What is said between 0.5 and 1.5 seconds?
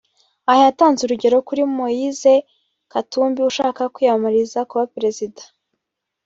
yatanze urugero